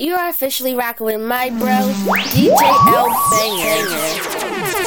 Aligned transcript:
You 0.00 0.14
are 0.14 0.30
officially 0.30 0.74
rocking 0.74 1.04
with 1.04 1.20
my 1.20 1.50
bro, 1.50 1.68
DJ 2.32 2.56
L 2.56 3.12
Banger. 3.36 4.80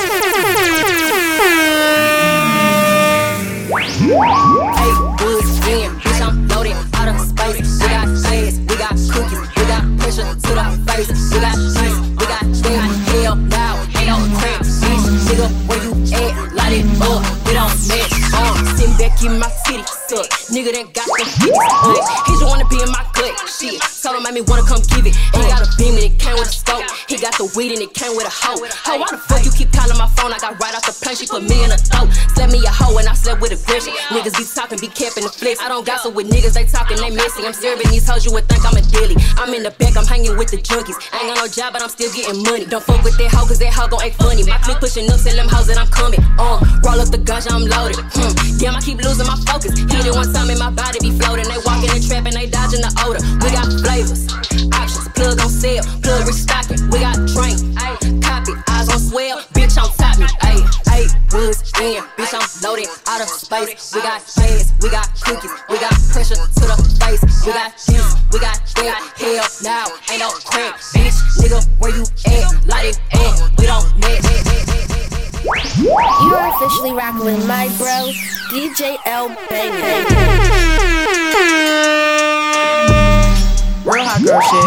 Hey, 4.73 4.93
woods 5.21 5.53
in, 5.69 5.93
bitch, 6.01 6.19
I'm 6.19 6.47
loaded 6.47 6.73
out 6.95 7.09
of 7.09 7.21
space. 7.21 7.79
We 7.79 7.87
got 7.89 8.09
shades, 8.25 8.57
we 8.61 8.75
got 8.75 8.97
cookies, 9.13 9.37
we 9.55 9.63
got 9.69 9.85
pressure 9.99 10.33
to 10.33 10.51
the 10.57 10.65
face. 10.89 11.09
We 11.29 11.39
got 11.39 11.61
cheese, 11.61 11.99
we 12.17 12.25
got 12.25 12.45
damn 12.63 12.89
hell 13.13 13.35
now, 13.35 13.85
ain't 13.93 14.09
no 14.09 14.17
crap, 14.39 14.61
bitch. 14.65 15.29
Nigga, 15.29 15.47
where 15.69 15.83
you 15.83 15.93
at? 16.25 16.53
Light 16.55 16.73
it 16.73 16.85
up, 17.05 17.21
we 17.45 17.53
don't 17.53 17.69
mess. 17.69 18.09
Um, 18.33 18.65
sitting 18.75 18.97
back 18.97 19.21
in 19.21 19.37
my 19.37 19.47
city, 19.61 19.83
suck. 20.09 20.25
Nigga 20.49 20.73
that 20.73 20.91
got 20.91 21.05
fitties, 21.05 21.53
uh, 21.53 22.01
He 22.25 22.31
just 22.33 22.45
wanna 22.47 22.65
be 22.65 22.81
in 22.81 22.89
my 22.89 23.12
shit. 23.59 23.81
Told 24.01 24.17
him 24.17 24.23
made 24.23 24.35
me 24.37 24.43
wanna 24.45 24.63
come 24.63 24.81
give 24.93 25.05
it. 25.05 25.15
He 25.15 25.41
got 25.49 25.65
a 25.65 25.69
beam 25.77 25.95
and 25.97 26.05
it 26.07 26.15
came 26.19 26.37
with 26.37 26.49
a 26.49 26.55
scope. 26.55 26.85
He 27.09 27.17
got 27.17 27.35
the 27.37 27.49
weed 27.55 27.73
and 27.73 27.81
it 27.81 27.93
came 27.93 28.15
with 28.15 28.27
a 28.27 28.33
hoe. 28.33 28.61
Hoe, 28.61 28.99
why 28.99 29.09
the 29.09 29.17
fuck 29.17 29.43
you 29.45 29.51
keep 29.51 29.71
calling 29.71 29.97
my 29.97 30.09
phone? 30.15 30.33
I 30.33 30.39
got 30.39 30.59
right 30.61 30.75
off 30.75 30.85
the 30.85 30.93
plane, 30.93 31.15
she 31.15 31.27
put 31.27 31.43
me 31.43 31.63
in 31.63 31.71
a 31.71 31.77
throat. 31.77 32.09
Slept 32.35 32.51
me 32.51 32.59
a 32.65 32.71
hoe 32.71 32.97
and 32.97 33.07
I 33.07 33.13
slept 33.13 33.41
with 33.41 33.51
a 33.51 33.59
aggression. 33.63 33.93
Niggas 34.11 34.35
be 34.37 34.45
talking, 34.45 34.79
be 34.79 34.87
capping 34.87 35.23
the 35.23 35.33
flex. 35.33 35.61
I 35.61 35.69
don't 35.69 35.85
gossip 35.85 36.13
with 36.13 36.29
niggas, 36.29 36.53
they 36.53 36.65
talking, 36.65 36.97
they 36.97 37.09
messy. 37.09 37.45
I'm 37.45 37.53
serving 37.53 37.89
these 37.89 38.07
hoes, 38.07 38.25
you 38.25 38.31
would 38.33 38.45
think 38.49 38.65
I'm 38.65 38.75
a 38.75 38.81
dilly. 38.81 39.15
I'm 39.37 39.53
in 39.53 39.63
the 39.63 39.71
back, 39.71 39.97
I'm 39.97 40.05
hanging 40.05 40.37
with 40.37 40.51
the 40.51 40.57
junkies. 40.57 40.97
I 41.11 41.23
ain't 41.23 41.35
got 41.35 41.37
no 41.43 41.47
job, 41.47 41.73
but 41.73 41.81
I'm 41.81 41.89
still 41.89 42.11
getting 42.13 42.43
money. 42.43 42.65
Don't 42.65 42.83
fuck 42.83 43.03
with 43.03 43.17
that 43.17 43.31
hoe, 43.31 43.47
cause 43.47 43.59
that 43.59 43.73
hoe 43.73 43.87
gon' 43.87 44.03
act 44.03 44.15
funny. 44.21 44.43
My 44.43 44.57
clip 44.59 44.79
pushing 44.79 45.09
up, 45.09 45.19
tell 45.19 45.35
them 45.35 45.49
hoes 45.49 45.67
that 45.67 45.77
I'm 45.77 45.87
coming. 45.87 46.19
Uh, 46.37 46.59
roll 46.83 46.99
up 46.99 47.09
the 47.09 47.19
ganja, 47.19 47.51
I'm 47.51 47.65
loaded. 47.65 47.99
Hmm. 48.13 48.33
Damn, 48.59 48.75
I 48.75 48.81
keep 48.81 48.99
losing 49.01 49.27
my 49.27 49.37
focus. 49.47 49.77
Hit 49.77 50.05
it 50.05 50.13
one 50.13 50.31
time 50.33 50.49
and 50.49 50.59
my 50.59 50.69
body 50.69 50.99
be 51.01 51.11
floating. 51.17 51.47
They 51.47 51.59
walking 51.65 51.89
and 51.89 52.03
trapping, 52.03 52.35
they 52.35 52.47
dodging 52.47 52.81
the 52.81 52.91
odor. 53.03 53.21
We 53.43 53.51
got 53.51 53.67
flavors, 53.83 54.31
options, 54.71 55.09
plug 55.09 55.39
on 55.41 55.49
sale, 55.49 55.83
plug 56.01 56.25
restocking. 56.25 56.79
We 56.89 56.99
got 57.03 57.15
drink, 57.35 57.59
ayy, 57.75 58.23
copy, 58.23 58.53
eyes 58.69 58.87
on 58.87 58.99
swell, 58.99 59.41
bitch 59.51 59.75
on 59.75 59.91
top 59.99 60.17
me, 60.17 60.27
ayy, 60.47 60.63
ayy, 60.87 61.11
woods 61.33 61.59
in, 61.81 62.01
bitch 62.15 62.33
I'm 62.33 62.47
loaded. 62.63 62.87
Out 63.05 63.19
of 63.19 63.27
space. 63.27 63.93
We 63.93 64.01
got 64.01 64.23
shades, 64.23 64.71
we 64.81 64.89
got 64.89 65.11
cookies, 65.19 65.51
we 65.67 65.77
got 65.77 65.91
pressure 66.13 66.35
to 66.35 66.65
the 66.71 66.77
face. 67.03 67.19
We 67.45 67.51
got 67.51 67.75
this, 67.75 68.15
we 68.31 68.39
got 68.39 68.63
that, 68.79 69.11
hell 69.19 69.47
now, 69.61 69.91
ain't 70.09 70.21
no 70.21 70.29
crack, 70.47 70.79
bitch, 70.95 71.19
nigga, 71.43 71.67
where 71.79 71.91
you 71.91 72.05
at? 72.25 72.65
Light 72.65 72.95
it 72.95 72.99
up, 73.11 73.51
we 73.59 73.65
don't 73.65 73.97
net. 73.99 74.23
You 75.83 76.33
are 76.33 76.47
officially 76.55 76.93
rocking 76.93 77.25
with 77.25 77.45
my 77.45 77.67
bro, 77.77 78.07
DJ 78.55 78.95
L 79.05 79.35
Banger. 79.49 80.79
Real 83.85 84.05
hot 84.07 84.23
girl 84.23 84.39
shit. 84.39 84.63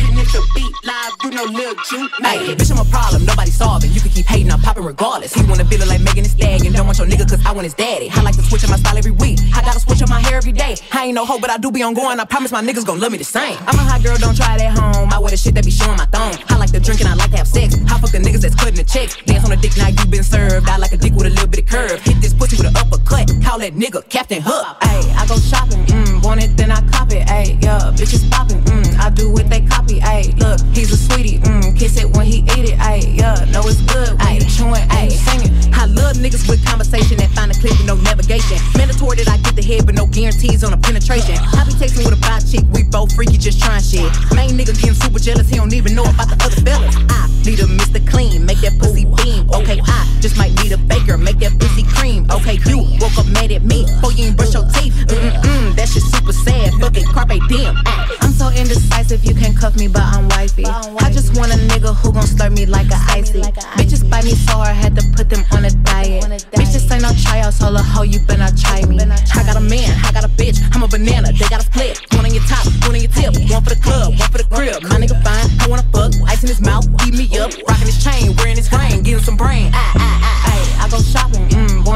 And 0.00 0.16
if 0.16 0.32
the 0.32 0.40
beat 0.54 0.72
live, 0.88 1.12
you 1.22 1.30
know 1.36 1.44
Lil 1.44 1.74
Juke. 1.92 2.10
Hey, 2.24 2.56
bitch, 2.56 2.72
I'm 2.72 2.80
a 2.80 2.88
problem, 2.88 3.26
nobody 3.26 3.50
solving. 3.50 3.92
You 3.92 4.00
can 4.00 4.08
keep 4.10 4.24
hating, 4.24 4.50
I'm 4.50 4.60
popping 4.60 4.82
regardless. 4.82 5.34
He 5.34 5.44
wanna 5.44 5.66
feel 5.66 5.82
it 5.82 5.88
like 5.88 6.00
Megan 6.00 6.24
Thee 6.24 6.30
Stallion. 6.30 6.72
Don't 6.72 6.86
want 6.86 6.96
your 6.96 7.06
nigga 7.06 7.28
cause 7.28 7.44
I 7.44 7.52
want 7.52 7.64
his 7.64 7.74
daddy. 7.74 8.08
I 8.10 8.22
like 8.22 8.34
to 8.36 8.42
switch 8.42 8.64
up 8.64 8.70
my 8.70 8.76
style 8.76 8.96
every 8.96 9.10
week. 9.10 9.38
I 9.54 9.60
gotta 9.60 9.78
switch 9.78 10.00
up 10.00 10.08
my 10.08 10.20
hair 10.20 10.38
every 10.38 10.52
day. 10.52 10.76
I 10.90 11.12
ain't 11.12 11.14
no 11.14 11.26
hoe, 11.26 11.38
but 11.38 11.50
I 11.50 11.58
do 11.58 11.70
be 11.70 11.82
on 11.82 11.92
going. 11.92 12.18
I 12.18 12.24
promise 12.24 12.50
my 12.50 12.62
niggas 12.62 12.86
gon' 12.86 12.98
love 12.98 13.12
me 13.12 13.18
the 13.18 13.24
same. 13.24 13.58
I'm 13.68 13.76
a 13.76 13.84
hot 13.84 14.02
girl, 14.02 14.16
don't 14.16 14.34
try 14.34 14.56
it 14.56 14.62
at 14.62 14.72
home. 14.72 15.12
I 15.12 15.18
wear 15.18 15.28
the 15.28 15.36
shit 15.36 15.54
that 15.54 15.66
be 15.66 15.70
showing 15.70 15.98
my 15.98 16.06
thong. 16.06 16.32
I 16.48 16.56
like 16.56 16.72
to 16.72 16.80
drink 16.80 17.00
and 17.00 17.10
I 17.10 17.14
like 17.14 17.30
to 17.32 17.36
have 17.36 17.48
sex. 17.48 17.76
I 17.76 18.00
fuck 18.00 18.10
the 18.10 18.24
niggas 18.24 18.40
that's 18.40 18.54
cutting 18.54 18.76
the 18.76 18.84
checks. 18.84 19.20
Dance 19.28 19.44
on 19.44 19.50
the 19.50 19.60
dick, 19.60 19.76
now 19.76 19.88
you 19.88 20.06
been 20.08 20.24
served. 20.24 20.66
I 20.66 20.78
like 20.78 20.92
a 20.92 20.96
dick 20.96 21.12
with 21.12 21.26
a 21.26 21.30
little 21.30 21.46
bit 21.46 21.60
of 21.60 21.66
curve. 21.66 22.00
Hit 22.00 22.22
this 22.22 22.32
pussy 22.32 22.56
with 22.56 22.72
an 22.72 22.76
uppercut. 23.20 23.44
Call 23.44 23.58
that 23.58 23.74
nigga 23.74 24.08
Captain 24.08 24.42
Hook. 24.42 24.66
Ayy, 24.80 25.14
I 25.16 25.26
go 25.26 25.36
shopping, 25.38 25.84
mm, 25.86 26.24
want 26.24 26.42
it, 26.42 26.56
then 26.56 26.70
I 26.70 26.80
cop 26.90 27.10
it. 27.12 27.26
Ayy, 27.28 27.62
yeah, 27.62 27.92
bitches 27.94 28.28
popping, 28.30 28.60
mm, 28.62 28.98
I 28.98 29.10
do 29.10 29.30
what 29.32 29.48
they 29.48 29.60
copy. 29.62 30.00
Ayy, 30.00 30.38
look, 30.38 30.60
he's 30.74 30.92
a 30.92 30.96
sweetie, 30.96 31.38
mm, 31.38 31.76
kiss 31.78 31.96
it 31.96 32.08
when 32.16 32.26
he 32.26 32.38
eat 32.56 32.70
it. 32.70 32.78
Ayy, 32.78 33.18
yeah, 33.18 33.44
know 33.50 33.62
it's 33.64 33.80
good 33.82 34.18
when 34.20 34.34
you 34.36 34.44
chewing, 34.46 34.86
ayy, 34.96 35.10
singing. 35.12 35.74
I 35.74 35.86
love 35.86 36.16
niggas 36.16 36.48
with 36.48 36.64
conversation 36.64 37.16
that 37.18 37.30
find 37.30 37.50
a 37.50 37.54
clip 37.54 37.76
with 37.78 37.86
no 37.86 37.96
navigation. 37.96 38.58
Mandatory 38.76 39.16
that 39.16 39.28
I 39.28 39.38
get 39.38 39.56
the 39.56 39.62
head, 39.62 39.86
but 39.86 39.94
no 39.94 40.06
guarantees 40.06 40.62
on 40.64 40.72
a 40.72 40.78
penetration. 40.78 41.36
I 41.36 41.64
be 41.64 41.72
texting 41.72 42.04
with 42.04 42.14
a 42.14 42.20
bi 42.20 42.38
chick, 42.40 42.64
we 42.72 42.84
both 42.84 43.14
freaky, 43.14 43.38
just 43.38 43.60
trying 43.60 43.82
shit. 43.82 44.10
Main 44.34 44.50
nigga 44.56 44.76
getting 44.76 44.94
super 44.94 45.18
jealous, 45.18 45.48
he 45.48 45.56
don't 45.56 45.74
even 45.74 45.94
know 45.94 46.04
about 46.04 46.28
the 46.28 46.38
other 46.44 46.60
fellas. 46.62 46.94
I 47.08 47.26
need 47.44 47.60
a 47.60 47.66
Mr. 47.66 47.98
Clean, 48.06 48.44
make 48.44 48.60
that 48.60 48.78
pussy 48.78 49.04
beam. 49.04 49.48
Okay, 49.50 49.80
I 49.82 50.18
just 50.20 50.36
might 50.36 50.54
need 50.62 50.72
a 50.72 50.78
baker, 50.78 51.16
make 51.16 51.38
that 51.40 51.58
pussy 51.58 51.82
cream. 51.82 52.26
Okay, 52.30 52.60
you 52.68 52.84
woke 53.10 53.26
up 53.26 53.32
mad 53.32 53.52
at 53.52 53.62
me, 53.62 53.84
before 53.84 54.12
you 54.12 54.26
ain't 54.26 54.36
brush 54.36 54.54
your 54.54 54.64
teeth. 54.74 54.94
Mm-mm, 55.06 55.74
that 55.76 55.88
shit 55.88 56.02
super 56.02 56.32
sad, 56.32 56.72
fuck 56.80 56.96
it, 56.96 57.06
carpe 57.06 57.38
diem. 57.48 57.76
I'm 58.20 58.32
so 58.32 58.48
indecisive, 58.48 59.24
you 59.24 59.34
can 59.34 59.54
cuff 59.54 59.76
me, 59.76 59.88
but 59.88 60.02
I'm 60.02 60.28
wifey. 60.28 60.66
I 60.66 61.10
just 61.12 61.36
want 61.36 61.52
a 61.52 61.56
nigga 61.56 61.94
who 61.94 62.12
gon' 62.12 62.24
slurp 62.24 62.54
me 62.54 62.66
like 62.66 62.90
a 62.90 62.98
icy. 63.10 63.40
Bitches 63.78 64.08
bite 64.08 64.24
me 64.24 64.32
so 64.32 64.54
hard, 64.54 64.76
had 64.76 64.94
to 64.96 65.02
put 65.16 65.28
them 65.28 65.44
on 65.52 65.64
a 65.64 65.70
diet. 65.70 66.24
Bitch, 66.52 66.72
this 66.72 66.90
ain't 66.90 67.02
no 67.02 67.10
tryouts, 67.22 67.58
hold 67.58 67.76
a 67.76 67.82
hoe, 67.82 68.02
you 68.02 68.20
better 68.26 68.50
try 68.56 68.84
me. 68.86 68.98
I 69.00 69.42
got 69.44 69.56
a 69.56 69.60
man, 69.60 69.90
I 70.04 70.12
got 70.12 70.24
a 70.24 70.28
bitch, 70.28 70.58
I'm 70.74 70.82
a 70.82 70.88
banana, 70.88 71.32
they 71.32 71.48
got 71.48 71.60
a 71.60 71.66
split. 71.66 72.00
One 72.14 72.26
on 72.26 72.34
your 72.34 72.44
top, 72.44 72.66
one 72.86 72.94
on 72.94 73.00
your 73.00 73.10
tip, 73.10 73.34
one 73.50 73.62
for 73.62 73.74
the 73.74 73.80
club, 73.82 74.18
one 74.18 74.30
for 74.30 74.38
the 74.38 74.48
crib. 74.50 74.82
My 74.84 75.00
nigga 75.00 75.18
fine, 75.22 75.48
I 75.60 75.66
wanna 75.68 75.86
fuck, 75.92 76.12
ice 76.28 76.42
in 76.42 76.48
his 76.48 76.60
mouth, 76.60 76.86
eat 77.06 77.14
me 77.14 77.26
up, 77.38 77.50
rockin' 77.66 77.86
his 77.86 78.02
chain, 78.02 78.34
wearing 78.36 78.56
his 78.56 78.70
ring, 78.72 79.02
getting 79.02 79.22
some 79.22 79.36
brain. 79.36 79.70
Ah, 79.74 79.92
ah, 79.96 80.20
ah, 80.22 80.52
ayy, 80.52 80.84
I 80.84 80.88
go 80.90 80.98
shopping, 81.02 81.46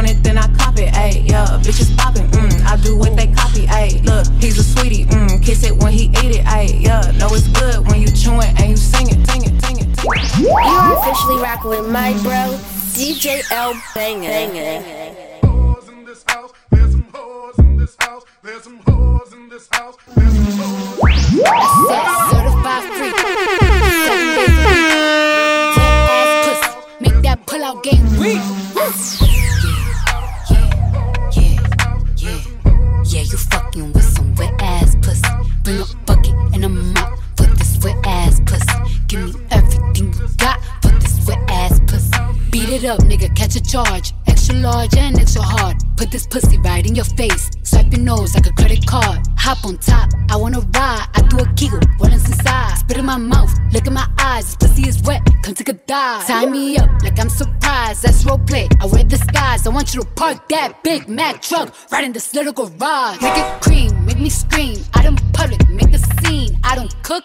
want 0.04 0.16
it, 0.16 0.22
then 0.22 0.38
I 0.38 0.46
cop 0.56 0.78
it, 0.78 0.92
ayy, 0.94 1.28
yeah, 1.28 1.46
bitches 1.62 1.96
poppin', 1.96 2.26
mm, 2.30 2.64
I 2.64 2.76
do 2.82 2.96
what 2.96 3.16
they 3.16 3.26
copy, 3.28 3.66
ayy, 3.66 4.04
look, 4.04 4.26
he's 4.42 4.58
a 4.58 4.64
sweetie, 4.64 5.06
mm, 5.06 5.42
kiss 5.44 5.64
it 5.64 5.76
when 5.76 5.92
he 5.92 6.06
eat 6.06 6.36
it, 6.36 6.44
ayy, 6.46 6.82
yeah, 6.82 7.10
know 7.18 7.28
it's 7.30 7.48
good 7.48 7.86
when 7.88 8.00
you 8.00 8.08
chewin' 8.08 8.54
and 8.58 8.70
you 8.70 8.76
sing 8.76 9.08
it, 9.08 9.26
sing 9.28 9.44
it, 9.44 9.62
sing 9.64 9.78
it, 9.78 9.96
sing 9.96 10.14
it. 10.20 10.38
You 10.38 10.50
are 10.50 10.98
officially 10.98 11.42
rocking 11.42 11.70
with 11.70 11.90
my 11.90 12.12
bro, 12.22 12.58
DJ 12.94 13.42
L 13.50 13.74
Banger. 13.94 14.82
Whores 15.42 15.88
in 15.88 16.04
this 16.04 16.24
house. 16.28 16.52
There's 16.70 16.92
some 16.92 17.04
whores 17.04 17.58
in 17.58 17.76
this 17.76 17.96
house. 17.98 18.24
There's 18.42 18.62
some 18.62 18.78
whores 18.80 19.32
in 19.32 19.48
this 19.48 19.68
house. 19.72 19.96
There's 20.14 20.32
some 20.32 20.46
whores. 20.46 22.23
This 46.14 46.28
pussy 46.28 46.58
right 46.58 46.86
in 46.86 46.94
your 46.94 47.04
face. 47.16 47.50
Swipe 47.64 47.90
your 47.90 48.00
nose 48.00 48.36
like 48.36 48.46
a 48.46 48.52
credit 48.52 48.86
card. 48.86 49.18
Hop 49.36 49.64
on 49.64 49.76
top, 49.78 50.08
I 50.30 50.36
wanna 50.36 50.60
ride. 50.60 51.06
I 51.12 51.20
do 51.28 51.40
a 51.40 51.46
giggle, 51.54 51.80
is 52.06 52.24
inside? 52.30 52.76
Spit 52.78 52.98
in 52.98 53.04
my 53.04 53.16
mouth, 53.16 53.52
look 53.72 53.84
in 53.88 53.94
my 53.94 54.08
eyes. 54.20 54.44
This 54.44 54.56
pussy 54.56 54.88
is 54.88 55.02
wet, 55.02 55.22
come 55.42 55.54
take 55.54 55.70
a 55.70 55.72
dive. 55.72 56.24
Tie 56.28 56.46
me 56.46 56.76
up 56.76 56.88
like 57.02 57.18
I'm 57.18 57.28
surprised. 57.28 58.04
That's 58.04 58.24
role 58.24 58.38
play. 58.38 58.68
I 58.80 58.86
wear 58.86 59.02
disguise. 59.02 59.66
I 59.66 59.70
want 59.70 59.92
you 59.92 60.02
to 60.02 60.06
park 60.10 60.48
that 60.50 60.84
Big 60.84 61.08
Mac 61.08 61.42
truck 61.42 61.74
right 61.90 62.04
in 62.04 62.12
this 62.12 62.32
little 62.32 62.52
garage. 62.52 63.20
Make 63.20 63.36
it 63.36 63.62
cream, 63.62 64.06
make 64.06 64.20
me 64.20 64.30
scream. 64.30 64.78
Out 64.94 65.06
in 65.06 65.16
public, 65.32 65.68
make 65.68 65.92
a 65.92 65.98
scene. 65.98 66.56
I 66.62 66.76
don't 66.76 66.94
cook. 67.02 67.24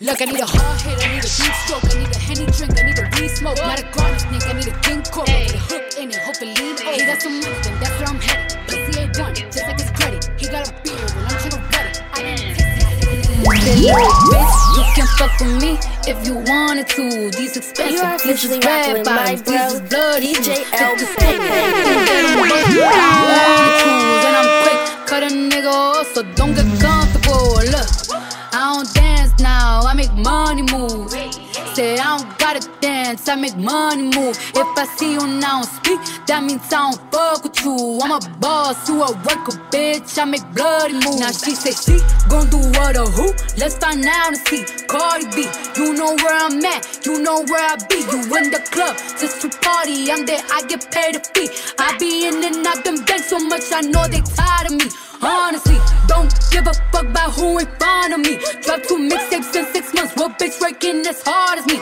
Look, 0.00 0.22
I 0.22 0.24
need 0.26 0.40
a 0.40 0.46
hard 0.46 0.80
hit, 0.80 0.96
I 1.04 1.12
need 1.12 1.24
a 1.24 1.28
deep 1.28 1.54
stroke, 1.64 1.84
I 1.84 1.98
need 1.98 2.08
a 2.08 2.18
henny 2.18 2.46
drink, 2.52 2.78
I 2.78 2.82
need 2.84 2.98
a 2.98 3.04
weed 3.16 3.28
smoke, 3.28 3.56
not 3.58 3.80
a 3.80 3.84
garnish 3.92 4.22
sneak, 4.22 4.46
I 4.46 4.52
need 4.52 4.68
a 4.68 4.76
king 4.80 5.00
I 5.00 5.44
need 5.44 5.54
a 5.54 5.58
hook 5.58 5.84
in 5.98 6.10
it, 6.10 6.20
hope 6.24 6.40
it 6.40 6.52
lean. 6.56 6.76
He 6.76 7.04
got 7.04 7.20
some 7.20 7.40
money, 7.40 7.56
then 7.62 7.80
that's 7.80 7.96
where 8.00 8.08
I'm 8.08 8.20
headed. 8.20 8.56
Pussy 8.68 9.00
ain't 9.00 9.14
done, 9.14 9.34
just 9.34 9.66
like 9.66 9.80
his 9.80 9.90
credit. 9.90 10.30
He 10.38 10.48
got 10.48 10.68
a 10.68 10.72
beard, 10.82 10.96
well 10.96 11.24
I'm 11.24 11.36
tryna 11.40 11.60
wet 11.72 11.86
it. 11.92 12.02
I 12.12 12.22
didn't 12.22 12.56
Bitch, 13.46 14.56
you 14.76 14.84
can 14.94 15.06
fuck 15.18 15.32
with 15.40 15.60
me 15.62 15.78
if 16.08 16.26
you 16.26 16.34
wanted 16.34 16.88
to. 16.88 17.30
These 17.30 17.56
expensive, 17.56 18.22
these 18.24 18.44
is 18.44 18.58
red 18.64 19.04
bottoms, 19.04 19.42
these 19.42 19.72
is 19.72 19.80
bro, 19.80 20.18
blood, 22.88 23.55
I 33.28 33.34
make 33.34 33.56
money 33.56 34.04
move. 34.04 34.38
If 34.54 34.78
I 34.78 34.84
see 34.96 35.14
you 35.14 35.26
now 35.26 35.62
speak, 35.62 35.98
that 36.26 36.44
means 36.44 36.62
I 36.72 36.90
don't 36.90 37.12
fuck 37.12 37.42
with 37.42 37.58
you. 37.64 37.98
I'm 38.02 38.12
a 38.12 38.20
boss, 38.38 38.88
you 38.88 39.02
a 39.02 39.10
worker, 39.12 39.58
bitch. 39.70 40.18
I 40.18 40.24
make 40.24 40.46
bloody 40.54 40.94
moves. 40.94 41.20
Now 41.20 41.32
she 41.32 41.54
say 41.54 41.72
she 41.74 41.98
gon' 42.28 42.48
do 42.50 42.58
what 42.78 42.96
or 42.96 43.10
who? 43.10 43.32
Let's 43.58 43.76
find 43.78 44.04
out 44.04 44.28
and 44.28 44.38
see. 44.46 44.64
Cardi 44.86 45.26
B, 45.34 45.48
you 45.76 45.94
know 45.94 46.14
where 46.22 46.36
I'm 46.38 46.64
at, 46.64 47.04
you 47.04 47.20
know 47.20 47.42
where 47.44 47.66
I 47.66 47.76
be. 47.88 47.98
You 48.06 48.22
in 48.36 48.50
the 48.50 48.62
club 48.70 48.96
just 49.18 49.40
to 49.42 49.48
party. 49.58 50.10
I'm 50.12 50.24
there, 50.24 50.42
I 50.52 50.62
get 50.68 50.90
paid 50.92 51.16
a 51.16 51.20
fee. 51.20 51.50
I 51.78 51.96
be 51.98 52.26
in 52.26 52.44
and 52.44 52.66
out 52.66 52.84
them 52.84 53.04
banks 53.04 53.30
so 53.30 53.38
much, 53.38 53.72
I 53.72 53.80
know 53.80 54.06
they 54.06 54.20
tired 54.20 54.70
of 54.70 54.78
me. 54.78 54.86
Honestly, 55.22 55.78
don't 56.06 56.32
give 56.50 56.66
a 56.66 56.74
fuck 56.92 57.04
about 57.04 57.32
who 57.32 57.58
in 57.58 57.66
front 57.78 58.12
of 58.14 58.20
me. 58.20 58.38
Drop 58.62 58.82
two 58.82 58.98
mixtapes 58.98 59.56
in 59.56 59.64
six 59.72 59.94
months. 59.94 60.14
What 60.14 60.38
bitch 60.38 60.60
working 60.60 61.06
as 61.06 61.22
hard 61.24 61.58
as 61.58 61.66
me? 61.66 61.80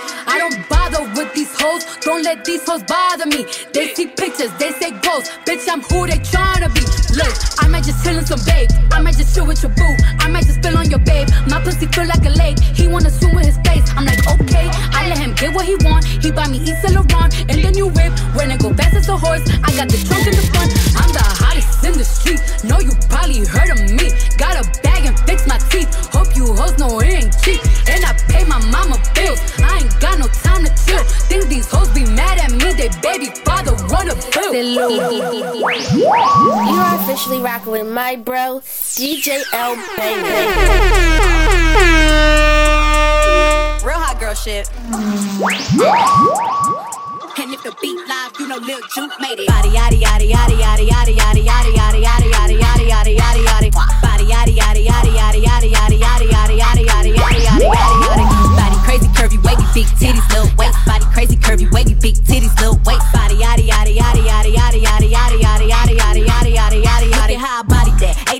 Don't 2.25 2.37
let 2.37 2.45
these 2.47 2.67
hoes 2.67 2.83
bother 2.85 3.27
me. 3.27 3.45
They 3.75 3.93
see 3.93 4.07
pictures, 4.07 4.51
they 4.59 4.71
say 4.81 4.93
goals. 5.05 5.29
Bitch, 5.45 5.69
I'm 5.69 5.83
who 5.83 6.07
they 6.07 6.17
tryna 6.25 6.73
be. 6.73 6.81
Look, 7.13 7.35
I 7.61 7.69
might 7.69 7.85
just 7.85 8.03
chill 8.03 8.17
in 8.17 8.25
some 8.25 8.41
babe. 8.47 8.71
I 8.93 9.01
might 9.03 9.17
just 9.17 9.35
chill 9.35 9.47
with 9.47 9.63
your 9.63 9.73
boo. 9.73 9.95
I 10.21 10.29
might 10.29 10.47
just 10.47 10.59
spill 10.59 10.79
on 10.79 10.89
your 10.89 11.01
babe. 11.01 11.29
My 11.51 11.61
pussy 11.61 11.87
feel 11.87 12.07
like 12.07 12.25
a 12.25 12.31
lake. 12.31 12.59
He 12.61 12.89
wanna 12.89 13.11
swim 13.11 13.35
with 13.35 13.45
his 13.45 13.59
face. 13.59 13.85
I'm 13.95 14.07
like, 14.07 14.25
okay. 14.41 14.71
I 14.73 15.09
let 15.09 15.19
him 15.19 15.35
get 15.35 15.55
what 15.55 15.67
he 15.67 15.77
want. 15.85 16.07
He 16.07 16.31
buy 16.33 16.49
me 16.49 16.61
Yves 16.65 16.81
Saint 16.81 16.95
Laurent 16.95 17.35
and 17.51 17.63
the 17.63 17.71
new 17.73 17.89
whip. 17.89 18.13
When 18.35 18.51
I 18.51 18.57
go 18.57 18.73
fast 18.73 18.97
as 18.97 19.09
a 19.09 19.17
horse, 19.19 19.45
I 19.63 19.77
got 19.77 19.89
the 19.93 20.01
trunk 20.09 20.27
in 20.27 20.35
the 20.35 20.47
front. 20.49 20.64
You 34.89 35.01
are 36.77 37.01
officially 37.01 37.41
rocking 37.41 37.73
with 37.73 37.87
my 37.87 38.17
bro, 38.17 38.61
DJ 38.61 39.43
L. 39.55 39.77
Real 43.81 43.99
hot 43.99 44.21
girl 44.21 44.35
shit. 44.35 44.69
And 47.37 47.53
if 47.53 47.63
the 47.63 47.75
beat 47.81 47.97
live, 48.09 48.33
you 48.39 48.47
know 48.47 48.59
Lil 48.59 48.81
Juke 48.95 49.13
made 49.21 49.41
it. 49.41 49.49
Body 49.49 49.71
yaddy 49.71 50.01
yaddy 50.01 50.29
yaddy 50.29 50.57
yaddy 50.61 50.87
yaddy 50.89 51.17
yaddy 51.17 51.45
yaddy 51.49 51.81
yaddy 51.81 52.05
yaddy 52.05 52.61
yaddy 52.61 52.61
yaddy 52.61 53.17
yaddy 53.17 53.17
yaddy 53.17 53.41
yaddy. 53.41 53.73
Body 54.05 54.25
yaddy 54.29 54.53
yaddy 54.61 54.85
yaddy 54.85 55.13
yaddy 55.17 55.41
yaddy 55.45 55.73
yaddy 55.73 55.97
yaddy 56.05 56.29
yaddy 56.29 56.29
yaddy 56.29 56.61
yaddy 56.61 56.85
yaddy 56.85 57.17
yaddy 57.17 57.41
yaddy 57.41 57.65
yaddy. 57.73 58.29
Body 58.57 58.77
crazy 58.85 59.09
curvy 59.17 59.39
wavy 59.45 59.65
big 59.73 59.89
titties 59.97 60.29
little 60.29 60.53
waist. 60.57 60.77
Body 60.85 61.05
crazy 61.13 61.37
curvy 61.37 61.67
wavy 61.73 61.95
big 61.95 62.17
titties 62.29 62.55
little 62.61 62.79
waist. 62.85 63.04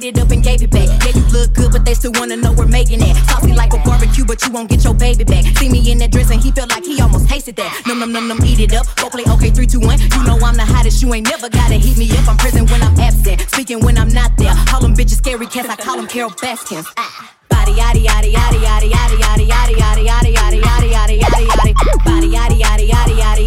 It 0.05 0.19
up 0.19 0.31
and 0.33 0.45
gave 0.45 0.61
it 0.61 0.69
back. 0.69 0.85
Yeah, 0.85 1.17
you 1.17 1.25
look 1.33 1.55
good, 1.55 1.73
but 1.73 1.87
they 1.87 1.95
still 1.95 2.13
wanna 2.21 2.37
know 2.37 2.53
we're 2.53 2.67
making 2.67 3.01
it. 3.01 3.17
Saucy 3.25 3.55
like 3.55 3.73
a 3.73 3.79
barbecue, 3.79 4.27
but 4.27 4.45
you 4.45 4.53
won't 4.53 4.69
get 4.69 4.85
your 4.85 4.93
baby 4.93 5.25
back. 5.25 5.45
See 5.57 5.71
me 5.71 5.81
in 5.91 5.97
that 5.99 6.13
dress 6.13 6.31
and 6.31 6.43
he 6.43 6.51
felt 6.51 6.69
like 6.69 6.85
he 6.85 7.01
almost 7.01 7.27
tasted 7.27 7.57
that. 7.57 7.73
Num 7.87 8.01
num 8.01 8.13
num 8.13 8.29
num, 8.29 8.39
eat 8.45 8.61
it 8.61 8.75
up. 8.75 8.85
Go 8.97 9.09
play 9.09 9.25
okay, 9.25 9.49
three 9.49 9.67
two 9.67 9.81
one. 9.81 9.99
You 9.99 10.23
know 10.25 10.37
I'm 10.45 10.57
the 10.57 10.65
hottest. 10.67 11.01
You 11.01 11.15
ain't 11.15 11.27
never 11.27 11.49
gotta 11.49 11.77
heat 11.77 11.97
me 11.97 12.11
up. 12.19 12.29
I'm 12.29 12.37
present 12.37 12.71
when 12.71 12.83
I'm 12.83 13.01
absent, 13.01 13.49
speaking 13.49 13.81
when 13.81 13.97
I'm 13.97 14.13
not 14.13 14.37
there. 14.37 14.53
Call 14.67 14.83
them 14.83 14.95
bitches 14.95 15.25
scary 15.25 15.47
cats. 15.47 15.71
I 15.71 15.77
call 15.77 15.97
them 15.97 16.07
Carole 16.07 16.37
Baskins. 16.37 16.85
Ah. 16.99 17.33
Body 17.49 17.73
yaddy 17.73 18.05
yaddy 18.05 18.35
yaddy 18.35 18.61
yaddy 18.61 18.91
yaddy 18.93 19.19
yaddy 19.25 19.49
yaddy 19.49 20.05
yaddy 20.05 20.05
yaddy 20.05 20.61
yaddy 20.61 20.91
yaddy 20.93 21.21
yaddy 21.21 21.49
yaddy 21.49 21.49
yaddy. 21.49 21.73
Yaddy 22.05 22.29
yaddy 22.29 22.61
yaddy 22.61 22.89
yaddy 22.91 23.17
yaddy 23.17 23.44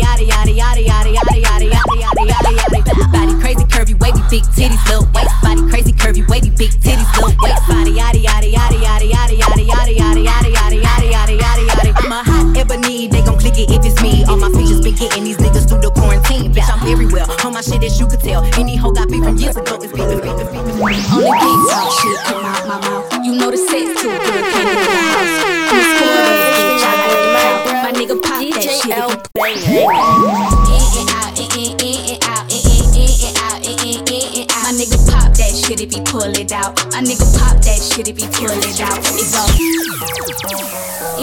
My 34.67 34.73
nigga 34.73 34.99
pop 35.07 35.31
that 35.31 35.55
shit 35.55 35.79
if 35.79 35.93
he 35.93 36.01
pull 36.01 36.27
it 36.27 36.51
out. 36.51 36.75
My 36.91 36.99
nigga 36.99 37.23
pop 37.39 37.55
that 37.63 37.79
shit 37.79 38.09
if 38.09 38.19
he 38.19 38.27
pull 38.35 38.51
it 38.51 38.81
out. 38.83 38.99
It 39.15 39.31
go. 39.31 39.47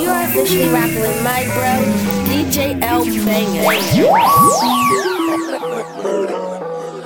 You 0.01 0.09
are 0.09 0.25
officially 0.25 0.73
rocking 0.73 1.05
with 1.05 1.23
my 1.23 1.45
bro, 1.53 1.77
DJ 2.25 2.81
L-Banga. 2.81 3.69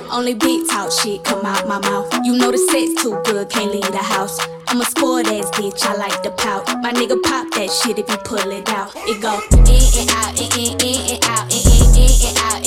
Only 0.09 0.33
big 0.33 0.65
talk 0.69 0.93
shit 0.93 1.25
come 1.25 1.45
out 1.45 1.67
my 1.67 1.79
mouth. 1.79 2.07
You 2.23 2.37
know 2.37 2.51
the 2.51 2.57
sex 2.71 3.03
too 3.03 3.19
good, 3.25 3.49
can't 3.49 3.73
leave 3.73 3.91
the 3.91 3.97
house. 3.97 4.39
I'm 4.69 4.79
a 4.79 4.85
spoiled 4.85 5.27
ass 5.27 5.51
bitch, 5.59 5.83
I 5.83 5.97
like 5.97 6.23
the 6.23 6.31
pout. 6.31 6.65
My 6.81 6.93
nigga 6.93 7.21
pop 7.21 7.51
that 7.55 7.69
shit 7.69 7.99
if 7.99 8.07
he 8.07 8.15
pull 8.23 8.39
it 8.39 8.69
out. 8.69 8.93
It 8.95 9.19
go 9.19 9.43
in 9.67 9.83
and 9.99 10.09
out, 10.15 10.39
in, 10.39 10.47
and 10.55 10.79
out, 10.79 10.87
in, 10.87 11.03
and 11.11 11.19
out, 11.25 11.51
in, 11.51 11.67
in, 11.99 12.07
and 12.31 12.37
out. 12.47 12.58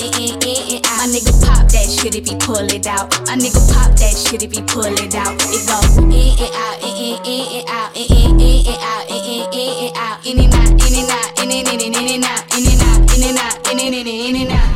My 1.03 1.09
nigga 1.09 1.35
pop 1.43 1.67
that 1.67 1.91
shit 1.91 2.15
if 2.15 2.25
he 2.29 2.35
pull 2.37 2.55
it 2.55 2.87
out. 2.87 3.11
My 3.27 3.35
nigga 3.35 3.59
pop 3.75 3.91
that 3.99 4.15
shit 4.15 4.41
if 4.41 4.53
he 4.53 4.61
pull 4.63 4.87
it 4.87 5.13
out. 5.13 5.35
It 5.51 5.67
go 5.67 5.75
in 5.99 6.07
and 6.07 6.39
out, 6.55 6.79
in, 6.79 6.95
in, 6.95 7.19
in, 7.27 7.59
and 7.59 7.67
out, 7.67 7.91
in, 7.91 8.07
in, 8.07 8.39
in, 8.39 8.63
and 8.63 8.79
out, 8.79 9.11
in, 9.11 9.19
in, 9.27 9.43
in, 9.51 9.83
and 9.83 9.99
out, 9.99 10.23
in 10.23 10.39
and 10.39 10.47
out, 10.55 10.79
in 10.79 10.95
and 10.95 11.11
out, 11.11 11.35
in 11.43 11.51
and 11.51 11.67
in, 11.67 11.91
in 11.91 12.07
and 12.07 12.23
out, 12.23 12.47
in 12.55 12.63
and 12.71 12.79
out, 12.87 13.03
in 13.11 13.19
and 13.19 13.35
out, 13.35 13.59
in 13.67 13.83
and 13.83 13.91
in, 13.91 14.07
in 14.07 14.47
and 14.47 14.55
out. 14.55 14.71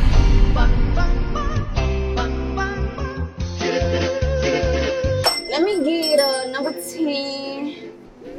Let 5.48 5.64
me 5.64 5.80
get 5.80 6.20
a 6.20 6.52
number 6.52 6.76
10 6.76 7.88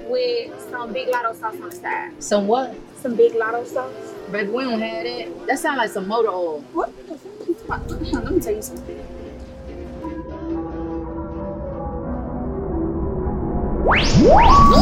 with 0.08 0.54
some 0.70 0.94
big 0.94 1.08
Latto 1.08 1.34
sauce 1.34 1.56
on 1.56 1.70
the 1.70 1.76
side. 1.76 2.22
Some 2.22 2.46
what? 2.46 2.76
Some 3.02 3.16
big 3.16 3.34
Latto 3.34 3.66
sauce. 3.66 4.14
Baby, 4.32 4.52
we 4.52 4.64
don't 4.64 4.80
have 4.80 5.04
that. 5.04 5.48
That 5.48 5.58
sounds 5.58 5.80
like 5.80 5.90
some 5.90 6.08
motor 6.08 6.30
oil. 6.30 6.64
What 6.72 6.96
the 7.08 7.18
fuck? 7.18 7.30
I'ma 7.70 7.86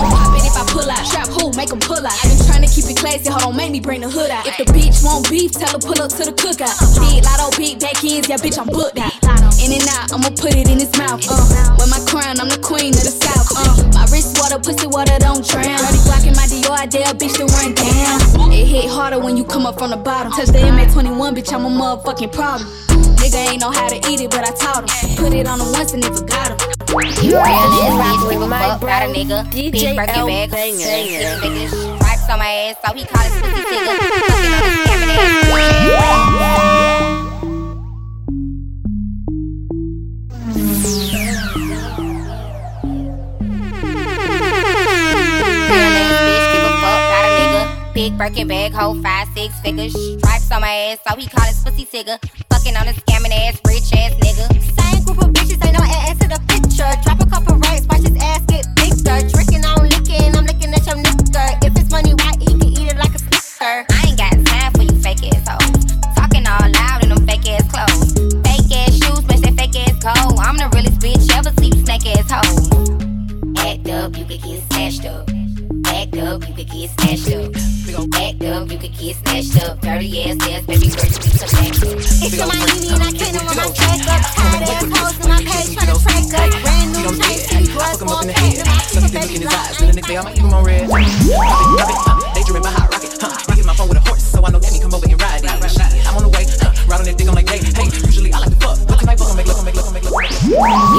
pop 0.07 0.35
it 0.35 0.45
if 0.47 0.55
I 0.55 0.63
pull 0.71 0.89
out. 0.89 1.05
Trap 1.11 1.27
who, 1.27 1.51
make 1.57 1.71
'em 1.71 1.79
pull 1.79 1.97
out. 1.97 2.13
i 2.23 2.27
been 2.27 2.45
trying 2.45 2.63
to 2.63 2.69
keep 2.69 2.89
it 2.89 2.95
classy, 2.97 3.29
hold 3.29 3.43
on, 3.43 3.55
make 3.57 3.71
me 3.71 3.79
bring 3.81 4.01
the 4.01 4.09
hood 4.09 4.31
out. 4.31 4.47
If 4.47 4.57
the 4.57 4.65
bitch 4.71 5.03
want 5.03 5.29
beef, 5.29 5.51
tell 5.51 5.71
her 5.71 5.79
pull 5.79 6.01
up 6.01 6.11
to 6.11 6.23
the 6.23 6.31
cookout. 6.31 6.75
Big 6.99 7.23
Latto, 7.23 7.51
big 7.57 7.79
back 7.79 8.03
ends, 8.03 8.29
yeah, 8.29 8.37
bitch, 8.37 8.57
I'm 8.57 8.67
booked 8.67 8.97
out. 8.97 9.11
In 9.59 9.73
and 9.73 9.87
out, 9.89 10.13
I'ma 10.13 10.29
put 10.39 10.55
it 10.55 10.69
in 10.69 10.79
his 10.79 10.95
mouth. 10.97 11.19
Uh, 11.27 11.75
with 11.79 11.89
my 11.89 11.99
crown, 12.07 12.39
I'm 12.39 12.47
the 12.47 12.59
queen 12.63 12.93
of 12.93 13.03
the 13.03 13.11
south. 13.11 13.46
My 14.57 14.63
wrist 14.63 14.87
water, 14.87 14.87
pussy 14.87 14.87
water, 14.87 15.19
don't 15.19 15.45
drown. 15.45 15.77
Dirty 15.77 16.01
Glock 16.01 16.25
in 16.25 16.33
my 16.33 16.47
Dior, 16.49 16.71
I 16.71 16.85
dare 16.87 17.11
a 17.11 17.13
bitch 17.13 17.37
to 17.37 17.45
run 17.45 17.75
down. 17.75 18.51
It 18.51 18.65
hit 18.65 18.89
harder 18.89 19.19
when 19.19 19.37
you 19.37 19.43
come 19.43 19.67
up 19.67 19.77
from 19.77 19.91
the 19.91 19.97
bottom. 19.97 20.31
Touch 20.31 20.47
the 20.47 20.57
MA21, 20.57 21.37
bitch, 21.37 21.53
I'm 21.53 21.65
a 21.65 21.69
motherfucking 21.69 22.33
problem. 22.33 22.67
Nigga 23.17 23.51
ain't 23.51 23.61
know 23.61 23.69
how 23.69 23.87
to 23.87 23.97
eat 24.09 24.19
it, 24.19 24.31
but 24.31 24.43
I 24.43 24.51
taught 24.55 24.89
him. 24.89 25.15
Put 25.17 25.33
it 25.33 25.47
on 25.47 25.59
him 25.61 25.71
once 25.73 25.93
and 25.93 26.03
it 26.03 26.11
forgot 26.15 26.49
him. 26.49 26.57
You 27.21 27.37
are 27.37 27.45
officially 27.45 27.85
bitch, 27.85 27.99
rocking 27.99 28.29
give 28.29 28.39
with 28.39 28.41
a 28.41 28.47
my 28.47 28.59
fuck 28.59 28.79
bro, 28.81 28.89
about 28.89 29.09
a 29.09 29.13
nigga. 29.13 29.51
Big 29.51 29.73
DJ 29.73 29.95
Birkin 29.95 30.15
L 30.15 30.27
bag, 30.27 30.49
Banger. 30.49 30.77
six 30.77 31.41
figures, 31.41 31.71
stripes 31.71 32.29
on 32.29 32.39
my 32.39 32.49
ass, 32.49 32.75
so 32.81 32.93
he 32.93 33.05
call 33.05 33.23
his 33.23 33.33
pussy 33.37 33.61
nigga. 33.61 34.66
Birkin 48.27 48.49
bag, 48.49 48.73
hold 48.73 49.01
five, 49.01 49.25
six 49.33 49.57
figures. 49.61 49.93
Stripes 49.93 50.51
on 50.51 50.59
my 50.59 50.67
ass, 50.67 50.99
so 51.07 51.15
he 51.15 51.27
call 51.27 51.45
his 51.45 51.63
pussy 51.63 51.85
tigger. 51.85 52.19
Fucking 52.49 52.75
on 52.75 52.85
his 52.85 52.97
scamming 52.97 53.31
ass, 53.31 53.61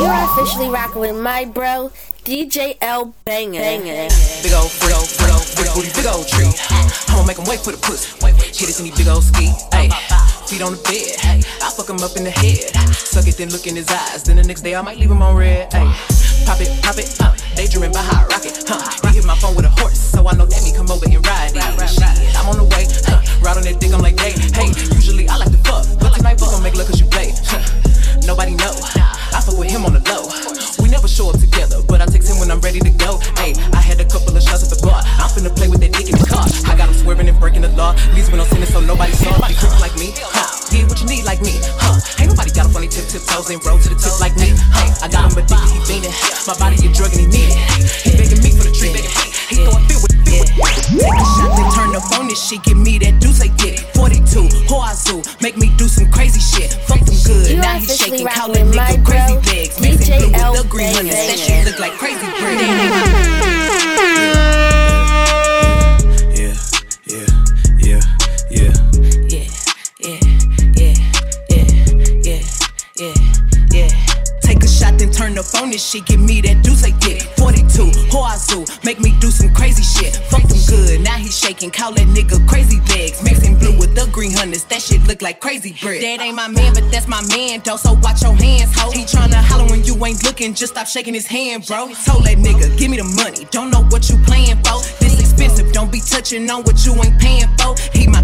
You're 0.08 0.24
officially 0.32 0.70
rocking 0.70 1.02
with 1.02 1.20
my 1.20 1.44
bro, 1.44 1.92
DJ 2.24 2.78
L 2.80 3.12
Banger. 3.26 4.08
Big 4.40 4.56
old 4.56 4.72
freak, 4.72 4.96
big 5.20 5.28
old 5.28 5.76
booty, 5.76 5.92
big 5.92 6.08
old 6.08 6.26
tree. 6.26 6.48
I'ma 7.12 7.24
make 7.28 7.38
'em 7.38 7.44
wait 7.44 7.60
for 7.60 7.72
the 7.72 7.76
pussy. 7.76 8.16
Hit 8.56 8.70
it 8.72 8.78
in 8.80 8.88
these 8.88 8.96
big 8.96 9.06
old 9.06 9.22
ski. 9.22 9.52
Ayy, 9.76 9.92
feet 10.48 10.62
on 10.62 10.72
the 10.72 10.80
bed. 10.88 11.44
I 11.60 11.68
fuck 11.76 11.90
'em 11.90 12.00
up 12.00 12.16
in 12.16 12.24
the 12.24 12.30
head. 12.30 12.72
Suck 12.96 13.28
it, 13.28 13.36
then 13.36 13.50
look 13.50 13.66
in 13.66 13.76
his 13.76 13.90
eyes. 13.90 14.22
Then 14.22 14.36
the 14.36 14.44
next 14.44 14.62
day 14.62 14.74
I 14.74 14.80
might 14.80 14.96
leave 14.96 15.10
him 15.10 15.20
on 15.20 15.36
red. 15.36 15.68
Ayy, 15.72 15.92
pop 16.46 16.58
it, 16.58 16.72
pop 16.80 16.96
it, 16.96 17.12
uh. 17.20 17.34
Daydreaming 17.54 17.92
by 17.92 18.00
hot 18.00 18.32
rocket. 18.32 18.64
Huh. 18.66 18.80
He 19.10 19.16
hit 19.16 19.26
my 19.26 19.36
phone 19.36 19.56
with 19.56 19.66
a 19.66 19.72
horse, 19.76 20.00
so 20.00 20.26
I 20.26 20.32
know 20.32 20.46
that 20.46 20.62
me 20.64 20.72
come 20.72 20.90
over 20.90 21.04
and 21.04 21.20
ride 21.26 21.52
it. 21.54 21.90
Shit, 21.90 22.34
I'm 22.34 22.48
on 22.48 22.56
the 22.56 22.64
way. 22.64 22.88
Huh. 23.04 23.20
Ride 23.44 23.58
on 23.58 23.62
that 23.64 23.78
dick, 23.78 23.92
I'm 23.92 24.00
like, 24.00 24.18
hey, 24.18 24.32
hey. 24.56 24.72
Usually 24.96 25.28
I 25.28 25.36
like 25.36 25.52
to 25.52 25.60
fuck, 25.68 25.84
but 26.00 26.14
tonight 26.14 26.40
we 26.40 26.46
gon' 26.48 26.62
make 26.62 26.76
love 26.76 26.88
love 26.88 26.88
'cause 26.88 27.00
you 27.00 27.06
play. 27.12 27.34
Huh. 27.44 27.60
Nobody 28.26 28.54
know. 28.54 28.72
I 29.34 29.40
fuck 29.44 29.58
with 29.58 29.70
him 29.70 29.84
on 29.84 29.92
the 29.94 30.02
low. 30.10 30.28
We 30.82 30.88
never 30.90 31.08
show 31.08 31.30
up 31.30 31.38
together, 31.38 31.82
but 31.86 32.00
I 32.00 32.06
text 32.06 32.30
him 32.30 32.38
when 32.38 32.47
Call 81.88 81.94
that 81.94 82.08
nigga 82.08 82.46
crazy 82.46 82.80
legs. 82.92 83.22
Mixing 83.22 83.58
blue 83.58 83.78
with 83.78 83.94
the 83.94 84.06
green 84.12 84.32
hunters. 84.34 84.62
That 84.64 84.82
shit 84.82 85.02
look 85.06 85.22
like 85.22 85.40
crazy 85.40 85.74
bread. 85.80 86.02
That 86.02 86.20
ain't 86.20 86.36
my 86.36 86.46
man, 86.46 86.74
but 86.74 86.84
that's 86.92 87.08
my 87.08 87.24
man, 87.28 87.62
though. 87.64 87.76
So 87.76 87.94
watch 88.02 88.20
your 88.20 88.34
hands, 88.34 88.76
ho. 88.76 88.90
He 88.90 89.04
tryna 89.04 89.40
holler 89.40 89.64
when 89.70 89.82
you 89.84 89.94
ain't 90.04 90.22
looking. 90.22 90.52
Just 90.52 90.74
stop 90.74 90.86
shaking 90.86 91.14
his 91.14 91.26
hand, 91.26 91.66
bro. 91.66 91.88
Told 92.04 92.24
that 92.24 92.36
nigga, 92.36 92.76
give 92.76 92.90
me 92.90 92.98
the 92.98 93.08
money. 93.16 93.46
Don't 93.50 93.70
know 93.70 93.84
what 93.88 94.10
you 94.10 94.18
playing 94.28 94.58
for. 94.68 94.84
This 95.00 95.18
expensive, 95.18 95.72
don't 95.72 95.90
be 95.90 96.00
touching 96.00 96.50
on 96.50 96.62
what 96.64 96.84
you 96.84 96.92
ain't 96.92 97.18
paying 97.18 97.48
for. 97.56 97.74
He 97.96 98.06
my. 98.06 98.18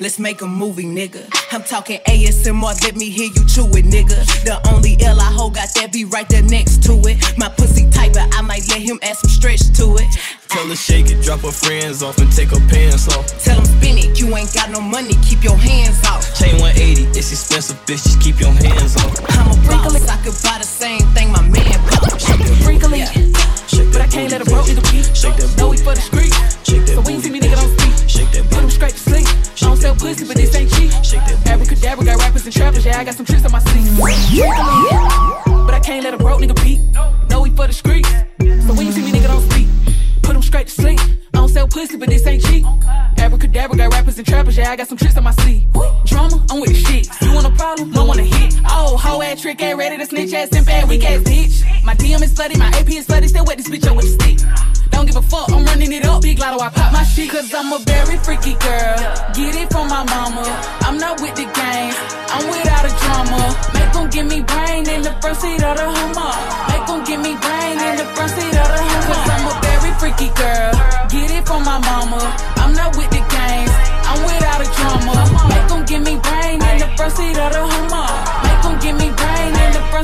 Let's 0.00 0.18
make 0.18 0.40
a 0.40 0.46
movie, 0.46 0.84
nigga. 0.84 1.28
I'm 1.52 1.62
talking 1.62 2.00
ASMR, 2.08 2.72
let 2.82 2.96
me 2.96 3.10
hear 3.10 3.26
you 3.26 3.44
chew 3.44 3.68
it, 3.76 3.84
nigga. 3.84 4.16
The 4.44 4.56
only 4.72 4.96
L 4.98 5.20
I 5.20 5.30
hold 5.30 5.56
got 5.56 5.68
that 5.74 5.92
be 5.92 6.06
right 6.06 6.26
there 6.26 6.42
next 6.42 6.82
to 6.84 6.92
it. 7.04 7.20
My 7.36 7.50
pussy 7.50 7.84
tight, 7.90 8.14
but 8.14 8.34
I 8.34 8.40
might 8.40 8.66
let 8.70 8.80
him 8.80 8.98
add 9.02 9.16
some 9.16 9.28
stretch 9.28 9.60
to 9.76 9.96
it. 10.00 10.08
Tell 10.48 10.66
her 10.66 10.74
shake 10.74 11.10
it, 11.10 11.22
drop 11.22 11.40
her 11.40 11.52
friends 11.52 12.02
off 12.02 12.16
and 12.16 12.32
take 12.32 12.48
her 12.48 12.64
pants 12.72 13.08
off. 13.12 13.28
Tell 13.44 13.58
him 13.58 13.66
spin 13.66 13.98
it, 13.98 14.18
you 14.18 14.34
ain't 14.34 14.54
got 14.54 14.70
no 14.70 14.80
money, 14.80 15.12
keep 15.20 15.44
your 15.44 15.58
hands 15.58 16.00
off. 16.08 16.24
Chain 16.32 16.56
180, 16.56 17.12
it's 17.12 17.30
expensive, 17.30 17.76
bitch, 17.84 18.00
just 18.00 18.22
keep 18.22 18.40
your 18.40 18.56
hands 18.56 18.96
off. 19.04 19.20
I'm 19.36 19.52
a 19.52 19.56
boss, 19.68 20.08
I 20.08 20.16
could 20.24 20.32
buy 20.40 20.56
the 20.56 20.64
same 20.64 21.04
thing 21.12 21.30
my 21.30 21.44
man 21.44 21.76
bought. 21.92 22.16
Wrinkly, 22.64 23.04
but 23.92 24.00
I 24.00 24.06
can't 24.06 24.30
let 24.30 24.40
a 24.40 24.44
broke 24.44 24.66
nigga 24.66 24.84
beat. 24.90 25.06
Shake 25.16 25.36
that 25.36 25.50
No, 25.58 25.68
we 25.70 25.76
for 25.76 25.94
the 25.94 26.00
street. 26.00 26.32
Shake 26.64 26.86
that 26.86 26.94
So 26.94 27.02
when 27.02 27.14
you 27.16 27.20
see 27.20 27.30
me, 27.30 27.40
nigga, 27.40 27.56
don't 27.56 27.72
speak. 27.78 28.08
Shake 28.08 28.30
that 28.32 28.44
Put 28.50 28.62
'em 28.62 28.70
straight 28.70 28.92
to 28.92 28.98
sleep. 28.98 29.26
I 29.26 29.66
don't 29.66 29.76
sell 29.76 29.94
pussy, 29.94 30.24
but 30.24 30.36
this 30.36 30.54
ain't 30.54 30.70
cheap. 30.72 30.90
Shake 31.04 31.24
that 31.26 31.38
Abracadabra, 31.46 32.04
got 32.04 32.18
rappers 32.18 32.44
and 32.44 32.54
trappers. 32.54 32.84
Yeah, 32.84 32.98
I 32.98 33.04
got 33.04 33.14
some 33.14 33.26
tricks 33.26 33.44
on 33.44 33.52
my 33.52 33.60
sleeve. 33.60 33.90
But 35.66 35.74
I 35.74 35.80
can't 35.80 36.04
let 36.04 36.14
a 36.14 36.18
broke 36.18 36.40
nigga 36.40 36.56
beat. 36.62 36.80
No, 37.30 37.42
we 37.42 37.50
for 37.50 37.66
the 37.66 37.72
streets. 37.72 38.10
So 38.66 38.72
when 38.74 38.86
you 38.86 38.92
see 38.92 39.02
me, 39.02 39.12
nigga, 39.12 39.28
don't 39.28 39.44
speak. 39.50 39.68
Put 40.22 40.34
'em 40.36 40.42
straight 40.42 40.66
to 40.68 40.72
sleep. 40.72 41.00
Sell 41.60 41.68
pussy, 41.68 41.98
but 41.98 42.08
this 42.08 42.26
ain't 42.26 42.42
cheap. 42.42 42.64
Abracadabra, 43.18 43.76
got 43.76 43.92
rappers 43.92 44.16
and 44.16 44.26
trappers. 44.26 44.56
Yeah, 44.56 44.70
I 44.70 44.76
got 44.76 44.88
some 44.88 44.96
tricks 44.96 45.14
on 45.18 45.24
my 45.24 45.32
sleeve. 45.32 45.62
Drama, 46.06 46.42
I'm 46.48 46.58
with 46.58 46.70
the 46.70 46.74
shit. 46.74 47.06
You 47.20 47.34
want 47.34 47.46
a 47.46 47.50
problem? 47.50 47.92
Don't 47.92 48.08
want 48.08 48.18
to 48.18 48.24
hit. 48.24 48.58
Oh, 48.64 48.96
hoe 48.96 49.20
ass 49.20 49.42
trick, 49.42 49.60
ain't 49.60 49.76
ready 49.76 49.98
to 49.98 50.06
snitch 50.06 50.32
ass 50.32 50.48
and 50.56 50.64
bad 50.64 50.88
weak 50.88 51.04
ass 51.04 51.20
bitch. 51.20 51.84
My 51.84 51.94
DM 51.96 52.22
is 52.22 52.32
flooded, 52.32 52.56
my 52.56 52.68
AP 52.68 52.88
is 52.88 53.04
flooded. 53.04 53.28
Still 53.28 53.44
wet 53.44 53.58
this 53.58 53.68
bitch 53.68 53.86
up 53.86 53.94
with 53.94 54.06
the 54.06 54.12
stick. 54.16 54.38
Don't 54.90 55.04
give 55.04 55.16
a 55.16 55.20
fuck, 55.20 55.52
I'm 55.52 55.62
running 55.66 55.92
it 55.92 56.06
up. 56.06 56.22
Big 56.22 56.38
Latto, 56.38 56.62
I 56.62 56.70
pop 56.70 56.94
my 56.94 57.04
shit. 57.04 57.30
Cause 57.30 57.52
I'm 57.52 57.70
a 57.74 57.78
very 57.80 58.16
freaky 58.24 58.54
girl. 58.54 58.96
Get 59.36 59.54
it 59.60 59.70
from 59.70 59.88
my 59.88 60.02
mama. 60.02 60.40
I'm 60.88 60.96
not 60.96 61.20
with 61.20 61.34
the 61.36 61.44
games. 61.44 61.96
I'm 62.32 62.48
without 62.48 62.88
a 62.88 62.92
drama. 63.04 63.40
Make 63.74 63.92
them 63.92 64.08
give 64.08 64.26
me 64.32 64.40
brain 64.48 64.88
in 64.88 65.02
the 65.02 65.12
first 65.20 65.42
seat 65.42 65.62
of 65.62 65.76
the 65.76 65.84
Hummer. 65.84 66.29